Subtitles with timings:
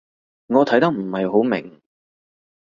[0.47, 1.79] 我睇得唔係好明